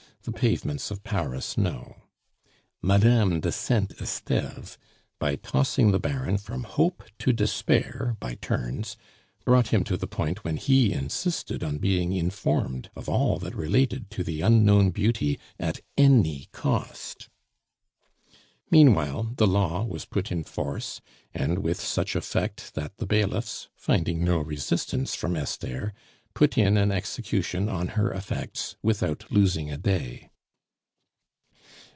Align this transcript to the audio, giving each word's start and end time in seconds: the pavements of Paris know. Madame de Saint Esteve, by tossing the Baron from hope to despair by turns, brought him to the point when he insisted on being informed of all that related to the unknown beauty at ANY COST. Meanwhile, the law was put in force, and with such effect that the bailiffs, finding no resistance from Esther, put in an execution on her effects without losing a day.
the 0.23 0.31
pavements 0.31 0.91
of 0.91 1.03
Paris 1.03 1.57
know. 1.57 1.95
Madame 2.79 3.39
de 3.39 3.51
Saint 3.51 3.89
Esteve, 3.99 4.77
by 5.17 5.35
tossing 5.35 5.89
the 5.89 5.99
Baron 5.99 6.37
from 6.37 6.61
hope 6.61 7.03
to 7.17 7.33
despair 7.33 8.15
by 8.19 8.35
turns, 8.35 8.97
brought 9.45 9.69
him 9.69 9.83
to 9.83 9.97
the 9.97 10.05
point 10.05 10.43
when 10.43 10.57
he 10.57 10.93
insisted 10.93 11.63
on 11.63 11.79
being 11.79 12.13
informed 12.13 12.91
of 12.95 13.09
all 13.09 13.39
that 13.39 13.55
related 13.55 14.11
to 14.11 14.23
the 14.23 14.41
unknown 14.41 14.91
beauty 14.91 15.39
at 15.59 15.79
ANY 15.97 16.49
COST. 16.51 17.27
Meanwhile, 18.69 19.31
the 19.37 19.47
law 19.47 19.83
was 19.85 20.05
put 20.05 20.31
in 20.31 20.43
force, 20.43 21.01
and 21.33 21.57
with 21.63 21.79
such 21.81 22.15
effect 22.15 22.75
that 22.75 22.97
the 22.97 23.07
bailiffs, 23.07 23.69
finding 23.75 24.23
no 24.23 24.37
resistance 24.37 25.15
from 25.15 25.35
Esther, 25.35 25.93
put 26.33 26.57
in 26.57 26.77
an 26.77 26.93
execution 26.93 27.67
on 27.67 27.89
her 27.89 28.13
effects 28.13 28.77
without 28.81 29.25
losing 29.29 29.69
a 29.69 29.75
day. 29.77 30.29